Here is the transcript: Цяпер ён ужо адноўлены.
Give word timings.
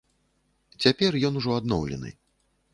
Цяпер 0.85 1.19
ён 1.29 1.39
ужо 1.43 1.51
адноўлены. 1.59 2.09